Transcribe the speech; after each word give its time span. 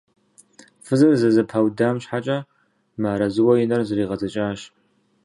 Фызыр 0.85 1.13
зэрызэпаудам 1.19 1.95
щхьэкӀэ 2.01 2.37
мыарэзыуэ 3.01 3.53
и 3.63 3.65
нэр 3.69 3.81
зэригъэдзэкӀащ. 3.87 4.61